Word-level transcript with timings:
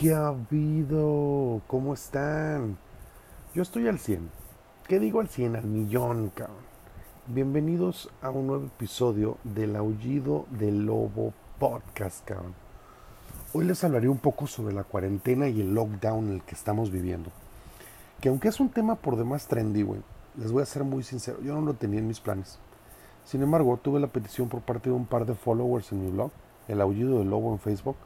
¿Qué 0.00 0.14
ha 0.14 0.28
habido? 0.28 1.60
¿Cómo 1.66 1.92
están? 1.92 2.78
Yo 3.54 3.60
estoy 3.60 3.86
al 3.86 3.98
100. 3.98 4.30
¿Qué 4.88 4.98
digo 4.98 5.20
al 5.20 5.28
100? 5.28 5.56
Al 5.56 5.66
millón, 5.66 6.30
cabrón. 6.30 6.56
Bienvenidos 7.26 8.08
a 8.22 8.30
un 8.30 8.46
nuevo 8.46 8.64
episodio 8.64 9.36
del 9.44 9.76
Aullido 9.76 10.46
del 10.52 10.86
Lobo 10.86 11.34
Podcast, 11.58 12.24
cabrón. 12.24 12.54
Hoy 13.52 13.66
les 13.66 13.84
hablaré 13.84 14.08
un 14.08 14.16
poco 14.16 14.46
sobre 14.46 14.74
la 14.74 14.84
cuarentena 14.84 15.48
y 15.48 15.60
el 15.60 15.74
lockdown 15.74 16.28
en 16.28 16.34
el 16.36 16.42
que 16.44 16.54
estamos 16.54 16.90
viviendo. 16.90 17.30
Que 18.22 18.30
aunque 18.30 18.48
es 18.48 18.58
un 18.58 18.70
tema 18.70 18.94
por 18.94 19.16
demás 19.16 19.48
trendy, 19.48 19.82
güey, 19.82 20.00
les 20.38 20.50
voy 20.50 20.62
a 20.62 20.66
ser 20.66 20.82
muy 20.82 21.02
sincero, 21.02 21.42
yo 21.42 21.54
no 21.54 21.60
lo 21.60 21.74
tenía 21.74 21.98
en 21.98 22.08
mis 22.08 22.20
planes. 22.20 22.58
Sin 23.26 23.42
embargo, 23.42 23.76
tuve 23.76 24.00
la 24.00 24.06
petición 24.06 24.48
por 24.48 24.62
parte 24.62 24.88
de 24.88 24.96
un 24.96 25.04
par 25.04 25.26
de 25.26 25.34
followers 25.34 25.92
en 25.92 26.02
mi 26.06 26.10
blog, 26.10 26.30
El 26.68 26.80
Aullido 26.80 27.18
del 27.18 27.28
Lobo 27.28 27.52
en 27.52 27.58
Facebook, 27.58 27.96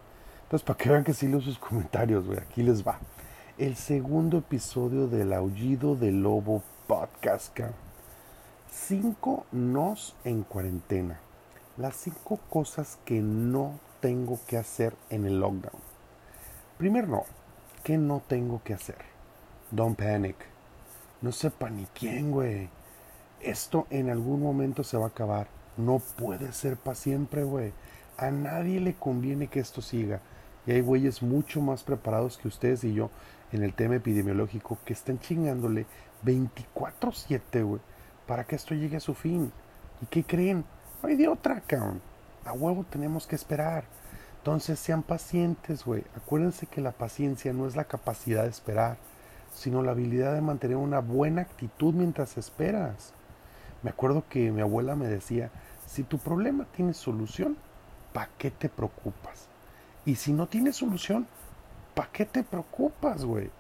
entonces, 0.45 0.65
para 0.65 0.77
que 0.77 0.91
vean 0.91 1.05
que 1.05 1.15
sí 1.15 1.27
leo 1.27 1.41
sus 1.41 1.59
comentarios, 1.59 2.27
güey, 2.27 2.39
aquí 2.39 2.63
les 2.63 2.87
va. 2.87 2.99
El 3.57 3.77
segundo 3.77 4.39
episodio 4.39 5.09
del 5.09 5.33
Aullido 5.33 5.97
del 5.97 6.23
Lobo 6.23 6.63
Podcast. 6.87 7.59
Cinco 8.71 9.47
nos 9.53 10.15
en 10.25 10.43
cuarentena. 10.43 11.19
Las 11.79 11.97
cinco 11.97 12.39
cosas 12.51 12.99
que 13.07 13.21
no 13.21 13.81
tengo 14.01 14.39
que 14.47 14.59
hacer 14.59 14.95
en 15.09 15.25
el 15.25 15.41
lockdown. 15.41 15.81
Primero 16.77 17.07
no. 17.07 17.25
¿Qué 17.83 17.97
no 17.97 18.23
tengo 18.29 18.63
que 18.63 18.75
hacer? 18.75 18.99
Don't 19.71 19.99
panic. 19.99 20.37
No 21.23 21.33
se 21.33 21.51
paniquen, 21.51 22.31
güey. 22.33 22.69
Esto 23.41 23.87
en 23.89 24.11
algún 24.11 24.43
momento 24.43 24.85
se 24.85 24.99
va 24.99 25.07
a 25.07 25.09
acabar. 25.09 25.49
No 25.79 26.01
puede 26.01 26.53
ser 26.53 26.77
para 26.77 26.97
siempre, 26.97 27.45
güey. 27.45 27.73
A 28.19 28.31
nadie 28.31 28.79
le 28.81 28.95
conviene 28.95 29.49
que 29.49 29.61
esto 29.61 29.81
siga. 29.81 30.21
Y 30.67 30.73
hay 30.73 30.81
güeyes 30.81 31.23
mucho 31.23 31.61
más 31.61 31.83
preparados 31.83 32.39
que 32.39 32.49
ustedes 32.49 32.85
y 32.85 32.95
yo 32.95 33.11
en 33.53 33.63
el 33.63 33.75
tema 33.75 33.97
epidemiológico 33.97 34.79
que 34.85 34.93
están 34.93 35.19
chingándole 35.19 35.87
24-7, 36.25 37.65
güey, 37.65 37.81
para 38.27 38.45
que 38.45 38.57
esto 38.57 38.75
llegue 38.75 38.97
a 38.97 39.01
su 39.01 39.15
fin. 39.15 39.53
¿Y 40.03 40.07
qué 40.07 40.25
creen? 40.25 40.65
No 41.03 41.09
hay 41.09 41.17
de 41.17 41.29
otra, 41.29 41.61
cabrón. 41.61 42.01
A 42.45 42.53
huevo 42.53 42.85
tenemos 42.89 43.27
que 43.27 43.37
esperar. 43.37 43.85
Entonces 44.39 44.79
sean 44.79 45.03
pacientes, 45.03 45.85
güey. 45.85 46.05
Acuérdense 46.17 46.67
que 46.67 46.81
la 46.81 46.93
paciencia 46.93 47.53
no 47.53 47.67
es 47.67 47.77
la 47.77 47.85
capacidad 47.85 48.43
de 48.43 48.51
esperar, 48.51 48.99
sino 49.55 49.83
la 49.83 49.93
habilidad 49.93 50.35
de 50.35 50.41
mantener 50.41 50.77
una 50.77 51.01
buena 51.01 51.43
actitud 51.43 51.95
mientras 51.95 52.37
esperas. 52.37 53.15
Me 53.83 53.91
acuerdo 53.91 54.25
que 54.29 54.51
mi 54.51 54.61
abuela 54.61 54.97
me 54.97 55.07
decía, 55.07 55.51
si 55.87 56.03
tu 56.03 56.19
problema 56.19 56.67
tiene 56.75 56.95
solución, 56.95 57.57
¿para 58.13 58.31
qué 58.37 58.51
te 58.51 58.69
preocupas? 58.69 59.49
Y 60.07 60.17
si 60.17 60.33
no 60.33 60.47
tienes 60.47 60.77
solución, 60.77 61.27
¿para 61.95 62.11
qué 62.13 62.27
te 62.27 62.43
preocupas, 62.43 63.25
güey? 63.25 63.51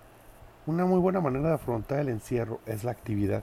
Una 0.66 0.84
muy 0.84 0.98
buena 0.98 1.20
manera 1.20 1.48
de 1.48 1.54
afrontar 1.54 2.00
el 2.00 2.10
encierro 2.10 2.60
es 2.66 2.84
la 2.84 2.90
actividad. 2.90 3.42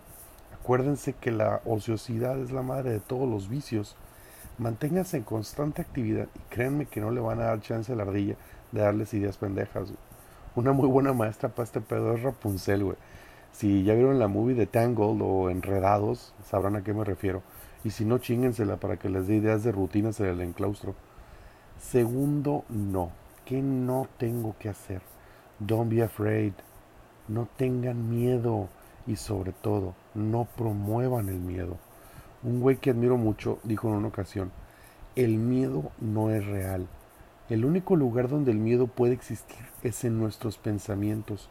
Acuérdense 0.53 1.13
que 1.13 1.31
la 1.31 1.61
ociosidad 1.65 2.37
es 2.39 2.51
la 2.51 2.61
madre 2.61 2.91
de 2.91 2.99
todos 2.99 3.27
los 3.27 3.49
vicios. 3.49 3.95
Manténganse 4.59 5.17
en 5.17 5.23
constante 5.23 5.81
actividad 5.81 6.27
y 6.35 6.53
créanme 6.53 6.85
que 6.85 7.01
no 7.01 7.09
le 7.09 7.21
van 7.21 7.39
a 7.39 7.45
dar 7.45 7.61
chance 7.61 7.91
a 7.91 7.95
la 7.95 8.03
ardilla 8.03 8.35
de 8.71 8.81
darles 8.81 9.13
ideas 9.15 9.37
pendejas. 9.37 9.85
Güey. 9.85 9.97
Una 10.55 10.71
muy 10.71 10.87
buena 10.87 11.13
maestra 11.13 11.49
para 11.49 11.63
este 11.63 11.81
pedo 11.81 12.13
es 12.13 12.21
Rapunzel, 12.21 12.83
güey. 12.83 12.97
Si 13.51 13.83
ya 13.83 13.95
vieron 13.95 14.19
la 14.19 14.27
movie 14.27 14.55
de 14.55 14.67
Tangled 14.67 15.21
o 15.21 15.49
Enredados, 15.49 16.35
sabrán 16.45 16.75
a 16.75 16.83
qué 16.83 16.93
me 16.93 17.03
refiero. 17.03 17.41
Y 17.83 17.89
si 17.89 18.05
no, 18.05 18.19
chíngensela 18.19 18.77
para 18.77 18.97
que 18.97 19.09
les 19.09 19.25
dé 19.27 19.37
ideas 19.37 19.63
de 19.63 19.71
rutinas 19.71 20.19
en 20.19 20.27
el 20.27 20.41
enclaustro. 20.41 20.93
Segundo, 21.81 22.63
no. 22.69 23.11
¿Qué 23.43 23.61
no 23.61 24.07
tengo 24.17 24.55
que 24.59 24.69
hacer? 24.69 25.01
Don't 25.59 25.91
be 25.91 26.01
afraid. 26.01 26.53
No 27.27 27.49
tengan 27.57 28.09
miedo 28.09 28.69
y 29.07 29.17
sobre 29.17 29.51
todo, 29.51 29.95
no 30.13 30.47
promuevan 30.55 31.27
el 31.27 31.39
miedo. 31.39 31.77
Un 32.43 32.61
güey 32.61 32.77
que 32.77 32.91
admiro 32.91 33.17
mucho 33.17 33.59
dijo 33.63 33.89
en 33.89 33.95
una 33.95 34.07
ocasión, 34.07 34.51
el 35.15 35.37
miedo 35.37 35.91
no 35.99 36.29
es 36.29 36.45
real. 36.45 36.87
El 37.49 37.65
único 37.65 37.97
lugar 37.97 38.29
donde 38.29 38.51
el 38.51 38.57
miedo 38.59 38.87
puede 38.87 39.13
existir 39.13 39.65
es 39.83 40.05
en 40.05 40.17
nuestros 40.17 40.57
pensamientos. 40.57 41.49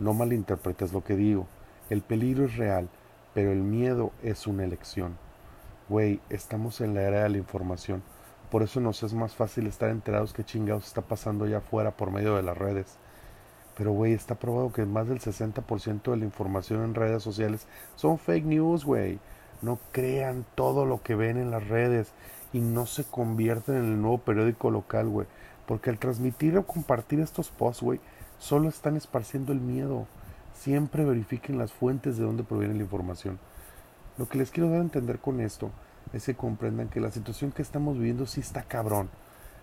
No 0.00 0.12
malinterpretes 0.12 0.92
lo 0.92 1.04
que 1.04 1.14
digo. 1.14 1.46
El 1.88 2.00
peligro 2.00 2.46
es 2.46 2.56
real, 2.56 2.88
pero 3.32 3.52
el 3.52 3.62
miedo 3.62 4.12
es 4.24 4.48
una 4.48 4.64
elección. 4.64 5.18
Güey, 5.88 6.20
estamos 6.30 6.80
en 6.80 6.94
la 6.94 7.02
era 7.02 7.22
de 7.22 7.28
la 7.28 7.38
información 7.38 8.02
por 8.50 8.62
eso 8.62 8.80
nos 8.80 9.02
es 9.02 9.12
más 9.12 9.34
fácil 9.34 9.66
estar 9.66 9.90
enterados 9.90 10.32
que 10.32 10.44
chingados 10.44 10.86
está 10.86 11.02
pasando 11.02 11.44
allá 11.44 11.58
afuera 11.58 11.90
por 11.90 12.10
medio 12.10 12.36
de 12.36 12.42
las 12.42 12.56
redes. 12.56 12.96
Pero, 13.76 13.92
güey, 13.92 14.12
está 14.12 14.34
probado 14.34 14.72
que 14.72 14.84
más 14.86 15.06
del 15.06 15.20
60% 15.20 16.10
de 16.10 16.16
la 16.16 16.24
información 16.24 16.82
en 16.82 16.94
redes 16.94 17.22
sociales 17.22 17.66
son 17.94 18.18
fake 18.18 18.44
news, 18.44 18.84
güey. 18.84 19.20
No 19.60 19.78
crean 19.92 20.46
todo 20.54 20.86
lo 20.86 21.02
que 21.02 21.14
ven 21.14 21.36
en 21.36 21.50
las 21.50 21.68
redes 21.68 22.12
y 22.52 22.60
no 22.60 22.86
se 22.86 23.04
convierten 23.04 23.76
en 23.76 23.84
el 23.84 24.00
nuevo 24.00 24.18
periódico 24.18 24.70
local, 24.70 25.08
güey. 25.08 25.26
Porque 25.66 25.90
al 25.90 25.98
transmitir 25.98 26.56
o 26.56 26.66
compartir 26.66 27.20
estos 27.20 27.50
posts, 27.50 27.82
güey, 27.82 28.00
solo 28.38 28.68
están 28.68 28.96
esparciendo 28.96 29.52
el 29.52 29.60
miedo. 29.60 30.06
Siempre 30.54 31.04
verifiquen 31.04 31.58
las 31.58 31.72
fuentes 31.72 32.16
de 32.16 32.24
donde 32.24 32.44
proviene 32.44 32.74
la 32.74 32.82
información. 32.82 33.38
Lo 34.16 34.26
que 34.26 34.38
les 34.38 34.50
quiero 34.50 34.70
dar 34.70 34.80
a 34.80 34.82
entender 34.82 35.18
con 35.18 35.40
esto 35.40 35.70
es 36.12 36.24
que 36.24 36.34
comprendan 36.34 36.88
que 36.88 37.00
la 37.00 37.10
situación 37.10 37.52
que 37.52 37.62
estamos 37.62 37.96
viviendo 37.98 38.26
sí 38.26 38.40
está 38.40 38.62
cabrón, 38.62 39.10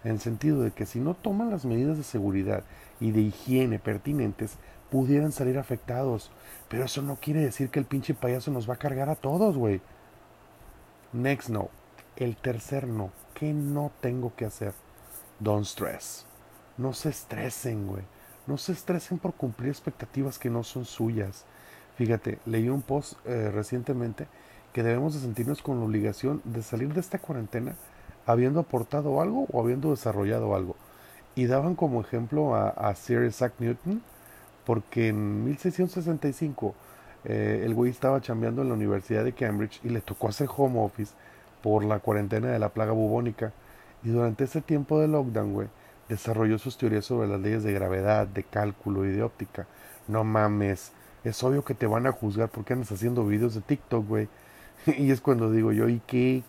en 0.03 0.11
el 0.11 0.19
sentido 0.19 0.61
de 0.61 0.71
que 0.71 0.85
si 0.85 0.99
no 0.99 1.15
toman 1.15 1.49
las 1.49 1.65
medidas 1.65 1.97
de 1.97 2.03
seguridad 2.03 2.63
y 2.99 3.11
de 3.11 3.21
higiene 3.21 3.79
pertinentes, 3.79 4.57
pudieran 4.91 5.31
salir 5.31 5.57
afectados. 5.57 6.31
Pero 6.69 6.85
eso 6.85 7.01
no 7.01 7.17
quiere 7.17 7.41
decir 7.41 7.69
que 7.69 7.79
el 7.79 7.85
pinche 7.85 8.13
payaso 8.13 8.51
nos 8.51 8.69
va 8.69 8.75
a 8.75 8.79
cargar 8.79 9.09
a 9.09 9.15
todos, 9.15 9.57
güey. 9.57 9.81
Next 11.11 11.49
no. 11.49 11.69
El 12.15 12.37
tercer 12.37 12.87
no. 12.87 13.11
¿Qué 13.33 13.51
no 13.51 13.91
tengo 13.99 14.33
que 14.35 14.45
hacer? 14.45 14.73
Don't 15.39 15.65
stress. 15.65 16.25
No 16.77 16.93
se 16.93 17.09
estresen, 17.09 17.87
güey. 17.87 18.03
No 18.47 18.57
se 18.57 18.73
estresen 18.73 19.17
por 19.17 19.33
cumplir 19.33 19.69
expectativas 19.69 20.37
que 20.37 20.49
no 20.49 20.63
son 20.63 20.85
suyas. 20.85 21.45
Fíjate, 21.95 22.39
leí 22.45 22.69
un 22.69 22.81
post 22.81 23.13
eh, 23.25 23.49
recientemente 23.51 24.27
que 24.75 24.83
debemos 24.83 25.13
de 25.13 25.21
sentirnos 25.21 25.61
con 25.61 25.79
la 25.79 25.85
obligación 25.85 26.41
de 26.43 26.61
salir 26.61 26.93
de 26.93 26.99
esta 26.99 27.17
cuarentena 27.17 27.75
habiendo 28.25 28.59
aportado 28.59 29.21
algo 29.21 29.47
o 29.53 29.61
habiendo 29.61 29.91
desarrollado 29.91 30.53
algo. 30.53 30.75
Y 31.33 31.45
daban 31.45 31.75
como 31.75 32.01
ejemplo 32.01 32.53
a, 32.55 32.93
Sir 32.93 33.23
Isaac 33.23 33.53
Newton, 33.59 34.01
porque 34.65 35.07
en 35.07 35.45
1665 35.45 36.75
eh, 37.23 37.61
el 37.63 37.73
güey 37.73 37.89
estaba 37.89 38.19
chambeando 38.19 38.63
en 38.63 38.67
la 38.67 38.73
Universidad 38.73 39.23
de 39.23 39.31
Cambridge 39.31 39.79
y 39.81 39.87
le 39.87 40.01
tocó 40.01 40.27
hacer 40.27 40.49
home 40.53 40.77
office 40.81 41.13
por 41.63 41.85
la 41.85 41.99
cuarentena 41.99 42.49
de 42.49 42.59
la 42.59 42.67
plaga 42.67 42.91
bubónica. 42.91 43.53
Y 44.03 44.09
durante 44.09 44.43
ese 44.43 44.59
tiempo 44.59 44.99
de 44.99 45.07
lockdown, 45.07 45.53
güey, 45.53 45.69
desarrolló 46.09 46.57
sus 46.57 46.77
teorías 46.77 47.05
sobre 47.05 47.29
las 47.29 47.39
leyes 47.39 47.63
de 47.63 47.71
gravedad, 47.71 48.27
de 48.27 48.43
cálculo 48.43 49.05
y 49.05 49.11
de 49.11 49.23
óptica. 49.23 49.67
No 50.09 50.25
mames, 50.25 50.91
es 51.23 51.41
obvio 51.45 51.63
que 51.63 51.75
te 51.75 51.87
van 51.87 52.07
a 52.07 52.11
juzgar 52.11 52.49
porque 52.49 52.73
andas 52.73 52.91
haciendo 52.91 53.25
videos 53.25 53.55
de 53.55 53.61
TikTok, 53.61 54.05
güey. 54.05 54.27
y 54.97 55.11
es 55.11 55.21
cuando 55.21 55.51
digo 55.51 55.71
yo, 55.71 55.89
¿y 55.89 55.99
qué? 56.05 56.43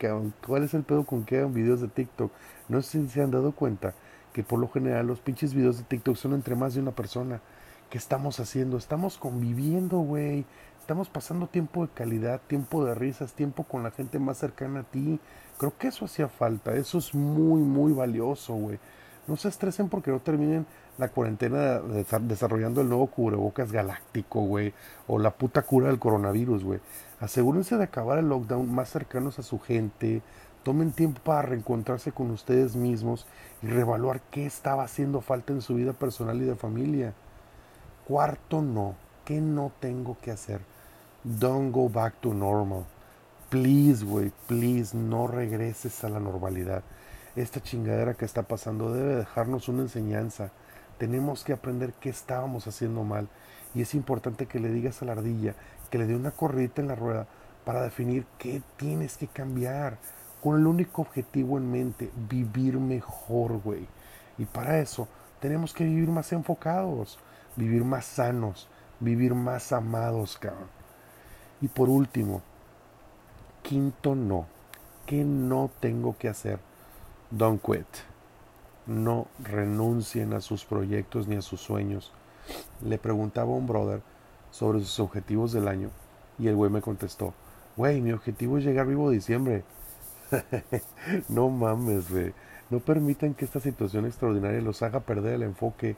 ¿Cuál 0.47 0.65
es 0.65 0.75
el 0.75 0.83
pedo 0.83 1.05
con 1.05 1.25
que 1.25 1.39
hagan 1.39 1.55
videos 1.55 1.81
de 1.81 1.89
TikTok? 1.89 2.31
No 2.69 2.83
sé 2.83 3.03
si 3.03 3.09
se 3.09 3.23
han 3.23 3.31
dado 3.31 3.53
cuenta 3.53 3.95
que 4.33 4.43
por 4.43 4.59
lo 4.59 4.69
general 4.69 5.07
los 5.07 5.21
pinches 5.21 5.55
videos 5.55 5.79
de 5.79 5.85
TikTok 5.85 6.17
son 6.17 6.35
entre 6.35 6.55
más 6.55 6.75
de 6.75 6.81
una 6.81 6.91
persona. 6.91 7.41
¿Qué 7.89 7.99
estamos 7.99 8.41
haciendo? 8.41 8.77
Estamos 8.77 9.17
conviviendo, 9.17 9.99
güey. 9.99 10.45
Estamos 10.81 11.09
pasando 11.09 11.47
tiempo 11.47 11.87
de 11.87 11.93
calidad, 11.93 12.41
tiempo 12.47 12.85
de 12.85 12.95
risas, 12.95 13.33
tiempo 13.33 13.65
con 13.65 13.83
la 13.83 13.91
gente 13.91 14.19
más 14.19 14.39
cercana 14.39 14.81
a 14.81 14.85
ti. 14.85 15.19
Creo 15.59 15.73
que 15.79 15.89
eso 15.89 16.05
hacía 16.05 16.29
falta. 16.29 16.75
Eso 16.75 16.99
es 16.99 17.15
muy, 17.15 17.61
muy 17.63 17.93
valioso, 17.93 18.55
güey. 18.55 18.79
No 19.27 19.37
se 19.37 19.49
estresen 19.49 19.89
porque 19.89 20.11
no 20.11 20.21
terminen 20.21 20.67
la 20.99 21.09
cuarentena 21.09 21.81
desarrollando 22.21 22.81
el 22.81 22.89
nuevo 22.89 23.07
cubrebocas 23.09 23.73
galáctico, 23.73 24.43
güey. 24.43 24.75
O 25.07 25.19
la 25.19 25.31
puta 25.31 25.63
cura 25.63 25.89
del 25.89 25.99
coronavirus, 25.99 26.63
güey. 26.63 26.81
Asegúrense 27.21 27.77
de 27.77 27.85
acabar 27.85 28.19
el 28.19 28.29
lockdown 28.29 28.71
más 28.75 28.91
cercanos 28.91 29.39
a 29.39 29.43
su 29.43 29.59
gente. 29.59 30.23
Tomen 30.63 30.93
tiempo 30.93 31.21
para 31.23 31.43
reencontrarse 31.43 32.13
con 32.13 32.31
ustedes 32.31 32.77
mismos 32.77 33.27
y 33.63 33.69
reevaluar 33.69 34.21
qué 34.31 34.45
estaba 34.45 34.83
haciendo 34.83 35.21
falta 35.21 35.53
en 35.53 35.63
su 35.63 35.75
vida 35.75 35.93
personal 35.93 36.43
y 36.43 36.45
de 36.45 36.57
familia. 36.57 37.15
Cuarto, 38.07 38.61
no. 38.61 38.95
¿Qué 39.25 39.41
no 39.41 39.73
tengo 39.81 40.17
que 40.21 40.31
hacer? 40.31 40.61
Don't 41.25 41.73
go 41.75 41.89
back 41.89 42.21
to 42.21 42.35
normal. 42.35 42.85
Please, 43.49 44.05
güey, 44.05 44.33
please, 44.47 44.97
no 44.97 45.27
regreses 45.27 46.05
a 46.05 46.09
la 46.09 46.21
normalidad. 46.21 46.83
Esta 47.35 47.63
chingadera 47.63 48.15
que 48.15 48.25
está 48.25 48.43
pasando 48.43 48.93
debe 48.93 49.17
dejarnos 49.17 49.69
una 49.69 49.83
enseñanza. 49.83 50.51
Tenemos 50.99 51.45
que 51.45 51.53
aprender 51.53 51.93
qué 51.95 52.09
estábamos 52.09 52.67
haciendo 52.67 53.05
mal. 53.05 53.29
Y 53.75 53.83
es 53.83 53.95
importante 53.95 54.47
que 54.47 54.61
le 54.61 54.71
digas 54.71 55.03
a 55.03 55.05
la 55.05 55.13
ardilla 55.13 55.55
que 55.91 55.99
le 55.99 56.07
dé 56.07 56.17
una 56.17 56.31
corrida 56.31 56.73
en 56.77 56.89
la 56.89 56.95
rueda 56.95 57.27
para 57.65 57.83
definir 57.83 58.27
qué 58.39 58.63
tienes 58.77 59.17
que 59.17 59.29
cambiar. 59.29 59.99
Con 60.43 60.61
el 60.61 60.67
único 60.67 61.03
objetivo 61.03 61.59
en 61.59 61.71
mente, 61.71 62.11
vivir 62.29 62.79
mejor, 62.79 63.61
güey. 63.63 63.87
Y 64.39 64.45
para 64.45 64.79
eso 64.79 65.09
tenemos 65.41 65.73
que 65.73 65.85
vivir 65.85 66.09
más 66.09 66.33
enfocados, 66.33 67.19
vivir 67.57 67.85
más 67.85 68.05
sanos, 68.05 68.69
vivir 69.01 69.35
más 69.35 69.73
amados, 69.73 70.39
cabrón. 70.39 70.69
Y 71.61 71.69
por 71.69 71.89
último, 71.89 72.43
quinto 73.63 74.15
no. 74.15 74.47
¿Qué 75.07 75.25
no 75.25 75.71
tengo 75.81 76.17
que 76.19 76.29
hacer? 76.29 76.59
Don't 77.31 77.63
quit. 77.63 77.87
No 78.87 79.27
renuncien 79.43 80.33
a 80.33 80.41
sus 80.41 80.65
proyectos 80.65 81.27
ni 81.27 81.37
a 81.37 81.43
sus 81.43 81.61
sueños. 81.61 82.13
Le 82.85 82.99
preguntaba 82.99 83.53
a 83.53 83.57
un 83.57 83.67
brother 83.67 84.01
sobre 84.51 84.79
sus 84.81 85.01
objetivos 85.01 85.53
del 85.53 85.69
año 85.69 85.91
y 86.39 86.49
el 86.49 86.55
güey 86.55 86.71
me 86.71 86.83
contestó, 86.83 87.35
güey, 87.77 88.01
mi 88.01 88.13
objetivo 88.13 88.59
es 88.59 88.65
llegar 88.65 88.87
vivo 88.87 89.11
diciembre. 89.11 89.65
no 91.29 91.49
mames, 91.49 92.11
güey. 92.11 92.33
No 92.71 92.81
permitan 92.81 93.35
que 93.35 93.45
esta 93.45 93.61
situación 93.61 94.07
extraordinaria 94.07 94.61
los 94.61 94.83
haga 94.83 95.01
perder 95.01 95.35
el 95.35 95.43
enfoque. 95.43 95.97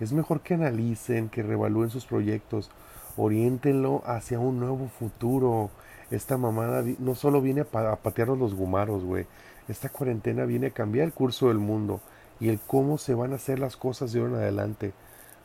Es 0.00 0.12
mejor 0.12 0.40
que 0.40 0.54
analicen, 0.54 1.28
que 1.28 1.42
revalúen 1.42 1.90
sus 1.90 2.06
proyectos, 2.06 2.70
oriéntenlo 3.16 4.02
hacia 4.06 4.38
un 4.38 4.60
nuevo 4.60 4.88
futuro. 4.88 5.70
Esta 6.10 6.36
mamada 6.36 6.84
no 6.98 7.14
solo 7.14 7.40
viene 7.40 7.62
a 7.62 7.96
patearnos 7.96 8.38
los 8.38 8.54
gumaros, 8.54 9.04
güey. 9.04 9.26
Esta 9.68 9.88
cuarentena 9.88 10.44
viene 10.44 10.68
a 10.68 10.72
cambiar 10.72 11.06
el 11.06 11.12
curso 11.12 11.48
del 11.48 11.58
mundo 11.58 12.00
y 12.40 12.48
el 12.48 12.58
cómo 12.58 12.98
se 12.98 13.14
van 13.14 13.32
a 13.32 13.36
hacer 13.36 13.58
las 13.58 13.76
cosas 13.76 14.12
de 14.12 14.20
ahora 14.20 14.32
en 14.32 14.42
adelante. 14.42 14.92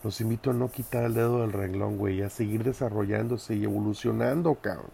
Los 0.04 0.22
invito 0.22 0.52
a 0.52 0.54
no 0.54 0.72
quitar 0.72 1.04
el 1.04 1.14
dedo 1.14 1.42
del 1.42 1.52
renglón, 1.52 1.98
güey, 1.98 2.22
a 2.22 2.30
seguir 2.30 2.64
desarrollándose 2.64 3.56
y 3.56 3.66
evolucionando, 3.66 4.56
cabrón. 4.56 4.92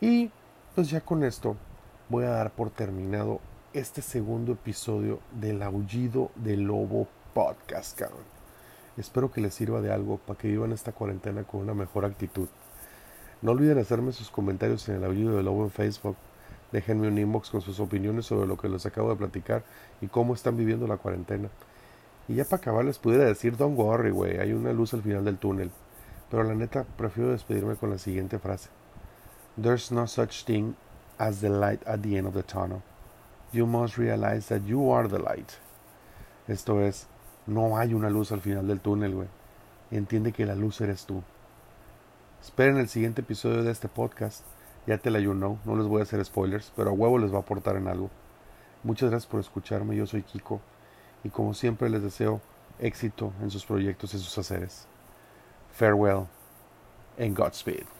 Y 0.00 0.30
pues 0.74 0.90
ya 0.90 1.00
con 1.00 1.24
esto 1.24 1.56
voy 2.08 2.24
a 2.24 2.30
dar 2.30 2.50
por 2.50 2.70
terminado 2.70 3.40
este 3.72 4.02
segundo 4.02 4.52
episodio 4.52 5.20
del 5.32 5.62
Aullido 5.62 6.30
del 6.36 6.62
Lobo 6.62 7.06
podcast, 7.34 7.98
cabrón. 7.98 8.24
Espero 8.96 9.30
que 9.30 9.40
les 9.40 9.54
sirva 9.54 9.80
de 9.80 9.92
algo 9.92 10.18
para 10.18 10.38
que 10.38 10.48
vivan 10.48 10.72
esta 10.72 10.92
cuarentena 10.92 11.44
con 11.44 11.60
una 11.60 11.74
mejor 11.74 12.04
actitud. 12.04 12.48
No 13.42 13.52
olviden 13.52 13.78
hacerme 13.78 14.12
sus 14.12 14.30
comentarios 14.30 14.88
en 14.88 14.96
el 14.96 15.04
Aullido 15.04 15.36
del 15.36 15.44
Lobo 15.44 15.62
en 15.64 15.70
Facebook. 15.70 16.16
Déjenme 16.72 17.08
un 17.08 17.18
inbox 17.18 17.50
con 17.50 17.60
sus 17.60 17.80
opiniones 17.80 18.26
sobre 18.26 18.46
lo 18.46 18.56
que 18.56 18.68
les 18.68 18.84
acabo 18.84 19.10
de 19.10 19.16
platicar 19.16 19.64
y 20.00 20.08
cómo 20.08 20.34
están 20.34 20.56
viviendo 20.56 20.86
la 20.86 20.98
cuarentena. 20.98 21.48
Y 22.28 22.34
ya 22.34 22.44
para 22.44 22.60
acabar 22.60 22.84
les 22.84 22.98
pudiera 22.98 23.24
decir, 23.24 23.56
don't 23.56 23.78
worry, 23.78 24.10
güey, 24.10 24.38
hay 24.38 24.52
una 24.52 24.72
luz 24.72 24.92
al 24.92 25.02
final 25.02 25.24
del 25.24 25.38
túnel. 25.38 25.70
Pero 26.30 26.44
la 26.44 26.54
neta, 26.54 26.84
prefiero 26.84 27.30
despedirme 27.30 27.76
con 27.76 27.90
la 27.90 27.98
siguiente 27.98 28.38
frase. 28.38 28.68
There's 29.60 29.90
no 29.90 30.06
such 30.06 30.44
thing 30.44 30.74
as 31.16 31.40
the 31.40 31.48
light 31.48 31.86
at 31.86 32.00
the 32.02 32.18
end 32.18 32.26
of 32.26 32.34
the 32.34 32.42
tunnel. 32.42 32.82
You 33.50 33.66
must 33.66 33.96
realize 33.96 34.48
that 34.48 34.66
you 34.66 34.92
are 34.92 35.08
the 35.08 35.18
light. 35.18 35.52
Esto 36.46 36.82
es, 36.82 37.06
no 37.46 37.78
hay 37.78 37.94
una 37.94 38.10
luz 38.10 38.30
al 38.30 38.40
final 38.40 38.66
del 38.68 38.80
túnel, 38.80 39.14
güey. 39.14 39.28
Entiende 39.90 40.32
que 40.32 40.44
la 40.44 40.54
luz 40.54 40.82
eres 40.82 41.06
tú. 41.06 41.22
Esperen 42.42 42.76
el 42.76 42.88
siguiente 42.88 43.22
episodio 43.22 43.62
de 43.62 43.72
este 43.72 43.88
podcast. 43.88 44.44
Ya 44.88 44.96
te 44.96 45.10
la 45.10 45.18
you 45.20 45.34
know, 45.34 45.58
no 45.66 45.76
les 45.76 45.86
voy 45.86 46.00
a 46.00 46.04
hacer 46.04 46.24
spoilers, 46.24 46.72
pero 46.74 46.88
a 46.88 46.92
huevo 46.94 47.18
les 47.18 47.30
va 47.30 47.36
a 47.36 47.40
aportar 47.40 47.76
en 47.76 47.88
algo. 47.88 48.08
Muchas 48.82 49.10
gracias 49.10 49.30
por 49.30 49.38
escucharme, 49.38 49.94
yo 49.94 50.06
soy 50.06 50.22
Kiko 50.22 50.62
y 51.22 51.28
como 51.28 51.52
siempre 51.52 51.90
les 51.90 52.02
deseo 52.02 52.40
éxito 52.78 53.34
en 53.42 53.50
sus 53.50 53.66
proyectos 53.66 54.14
y 54.14 54.18
sus 54.18 54.38
haceres. 54.38 54.88
Farewell 55.72 56.26
and 57.18 57.36
Godspeed. 57.36 57.97